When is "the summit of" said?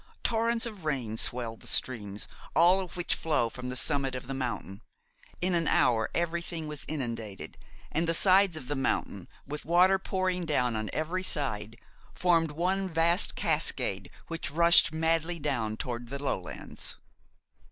3.69-4.25